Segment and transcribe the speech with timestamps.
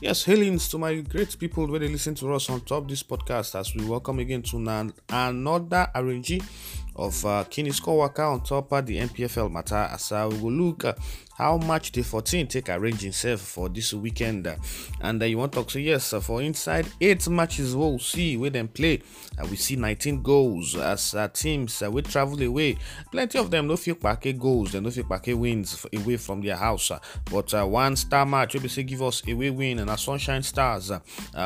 [0.00, 3.54] Yes, hailings to my great people where they listen to us on top this podcast
[3.54, 4.56] as we welcome again to
[5.10, 6.42] another RNG
[6.96, 7.44] of uh,
[7.86, 10.92] Waka on top of the NPFL matter as uh, we will look uh,
[11.40, 14.46] how much the 14 take arrange himself for this weekend.
[14.46, 14.56] Uh,
[15.00, 18.36] and uh, you want to talk so yes, uh, for inside eight matches we'll see
[18.36, 19.00] where them play.
[19.38, 22.76] Uh, we see 19 goals as uh, teams we travel away.
[23.10, 26.56] Plenty of them no feel packet goals, they no feel packet wins away from their
[26.56, 26.92] house.
[27.30, 30.92] but one star match we say give us away win and a Sunshine Stars.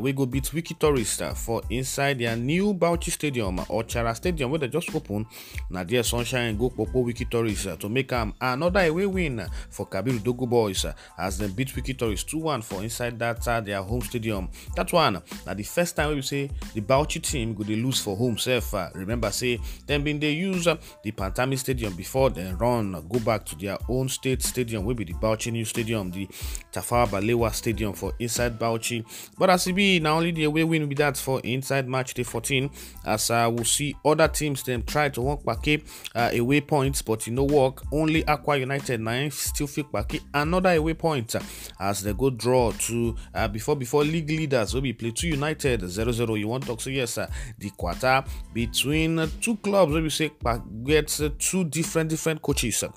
[0.00, 4.58] We go beat Wikki Tourist for inside their new Bauchi Stadium or Chara Stadium where
[4.58, 5.26] they just open.
[5.70, 9.48] Now there Sunshine go Popo Wikki Tourist uh, to make them another away win uh,
[9.70, 13.82] for Kabiru Dogo Boys uh, as they beat Wikki Tourist 2-1 for inside that their
[13.82, 14.48] home stadium.
[14.76, 18.16] That one now the first time we say the Bauchi team go they lose for
[18.16, 18.74] home self.
[18.74, 23.44] Uh, remember say them been they use the Pantami Stadium before they run go back
[23.46, 26.26] to their own state stadium will be the Bauchi New Stadium, the
[26.72, 29.04] Tafawa Balewa Stadium for inside Bauchi.
[29.38, 32.14] But as it be now only the away win will be that for inside match
[32.14, 32.70] day 14
[33.04, 35.66] as uh, we'll see other teams them try to work back
[36.14, 40.70] uh, away points but you know work only Aqua United nine still fit back another
[40.70, 41.34] away point
[41.80, 45.80] as they go draw to uh, before before league leaders will be play two United
[45.82, 50.02] 0-0 you want to talk so yes uh, the quarter between uh, two clubs where
[50.02, 50.30] we say
[50.84, 52.82] get uh, two different different coaches.
[52.82, 52.88] uh,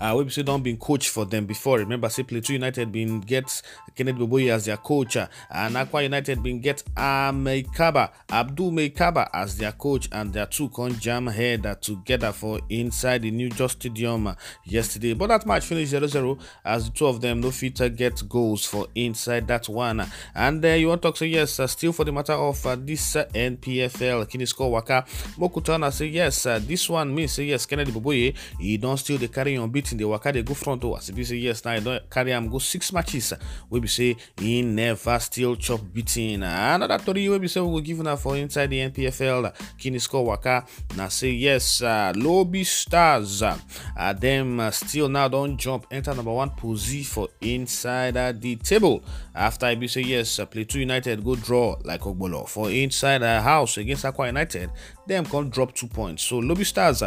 [0.00, 1.78] uh, we say don't been coach for them before.
[1.78, 3.62] Remember, say Plateau United been get
[3.94, 9.28] Kennedy Boboye as their coach, uh, and Akwa United been get uh, Maikaba, Abdul Maikaba
[9.32, 13.48] as their coach, and their two con jam head uh, together for inside the New
[13.50, 15.14] Jos Stadium uh, yesterday.
[15.14, 18.64] But that match finished 0-0 as the two of them no fit uh, get goals
[18.64, 20.06] for inside that one.
[20.34, 22.76] And uh, you want to talk say yes, uh, still for the matter of uh,
[22.76, 25.04] this uh, NPFL Kini score waka.
[25.38, 29.28] Mokutana say yes, uh, this one means say yes, Kennedy Boboye he don't still the
[29.28, 31.80] carry on beating the waka they go front oh as you say yes now he
[31.80, 33.32] don't carry am go six matches.
[33.68, 36.42] We be say he never still chop beating.
[36.42, 40.24] Another story we be say we go give una for inside the NPFL Kini score
[40.24, 40.64] waka
[40.96, 43.58] now say yes uh, Lobi Stars uh,
[43.96, 49.02] uh, them uh, still now don't jump enter number one position for inside the table.
[49.34, 53.76] After I be say yes uh, Plateau United go draw like Ogbolo for inside house
[53.78, 54.70] against Akwa United
[55.06, 56.22] them can drop two points.
[56.22, 57.02] So Lobi Stars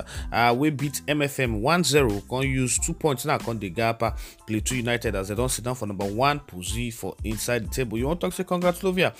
[0.55, 4.11] we beat MFM 1-0 can use two points now can the gap uh,
[4.47, 7.97] Plateau United as they don't sit down for number one position for inside the table
[7.97, 9.13] you want to say congratulations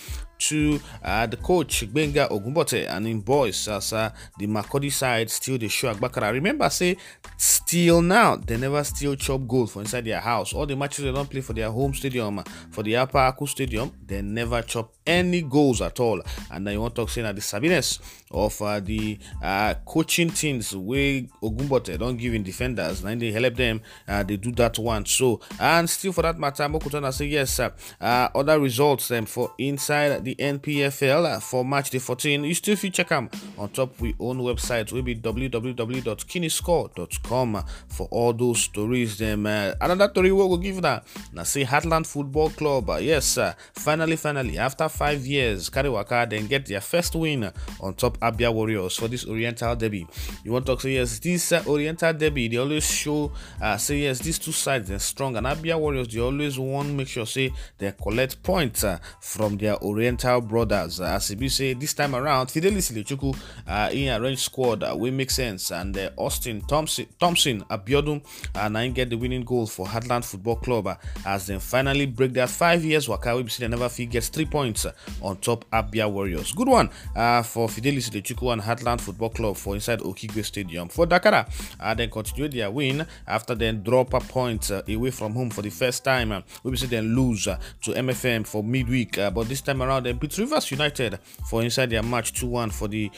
[0.48, 5.58] to uh, the coach Gbenga Ogunbote and in boys as uh, the Makurdi side still
[5.58, 6.32] the show Agbakara.
[6.34, 6.98] Remember, say
[7.38, 10.54] still now they never still chop goal for inside their house.
[10.54, 13.92] All the matches they don't play for their home stadium, for the Aper Aku Stadium,
[14.06, 16.22] they never chop any goals at all.
[16.52, 18.00] And then you want to talk saying the sabiness
[18.34, 23.56] of uh, the uh, coaching teams where Ogunbote don't give in defenders, and they help
[23.56, 25.06] them, uh, they do that one.
[25.06, 27.60] So and still for that matter, Mokutana say yes.
[27.60, 27.70] Uh,
[28.02, 32.44] uh, other results them for inside the NPFL uh, for match day 14.
[32.44, 33.30] You still fit check on
[33.74, 39.18] top we own website will be www.kiniscore.com for all those stories.
[39.18, 41.06] Them uh, another story we will give that.
[41.34, 42.90] Now say Heartland Football Club.
[42.90, 47.94] Uh, yes, uh, finally, finally after five years, Kariwaka then get their first win on
[47.94, 50.08] top Abia Warriors for this Oriental Derby.
[50.44, 54.00] You want to talk say yes, this uh, Oriental Derby they always show uh, say
[54.00, 57.52] yes these two sides they're strong and Abia Warriors they always want make sure say
[57.78, 61.00] they collect points uh, from their Oriental brothers.
[61.02, 63.36] Uh, as we say this time around, Fidelis Ilechukwu
[63.68, 68.24] uh, in a range squad uh, will make sense and uh, Austin Thompson Thompson Abiodun
[68.56, 70.96] and I get the winning goal for Heartland Football Club uh,
[71.26, 73.36] as they finally break their five years waka.
[73.36, 76.52] We see they never gets three points uh, on top Abia Warriors.
[76.54, 80.90] Good one uh, for Fidelis Ilechukwu and Heartland Football Club for inside Okigwe Stadium.
[80.90, 85.34] For Dakkada, uh, then continue their win after then drop a point uh, away from
[85.34, 86.32] home for the first time.
[86.32, 90.14] Uh, we see then lose uh, to MFM for midweek, but this time around they
[90.14, 91.20] beat Rivers United
[91.50, 93.10] for inside their match 2-1 for the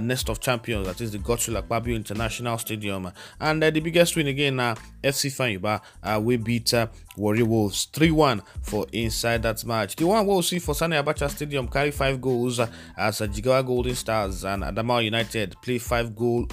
[0.00, 3.10] Nest of Champions, that is the Godswill Akpabio International Stadium.
[3.40, 7.88] And the biggest win again, uh, FC Ifeanyi Ubah, uh, we beat uh, Warri Wolves
[7.92, 9.96] 3-1 for inside that match.
[9.96, 12.58] The one we'll see for Sani Abacha Stadium carry five goals
[12.96, 16.46] as uh, Jigawa Golden Stars and Adamawa United play five goal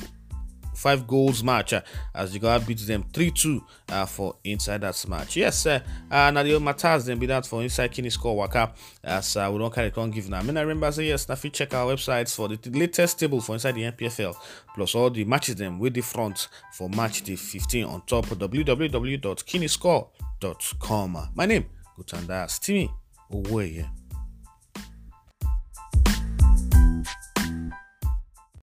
[0.74, 1.82] five goals match uh,
[2.14, 5.38] as Jigawa beats them 3-2 uh, for inside that match.
[5.38, 5.80] Yes, uh,
[6.10, 8.74] uh, now the then be that for inside Kini score waka
[9.04, 10.40] as uh, we don't carry on give now.
[10.40, 13.20] I mean, I remember say yes, now if you check our websites for the latest
[13.20, 14.36] table for inside the NPFL
[14.74, 18.38] plus all the matches them with the front for match day 15 on top of
[18.40, 21.30] www.kiniscore.com.
[21.36, 21.66] My name,
[21.98, 22.90] Gutanda Stimi
[23.32, 24.01] Owoye.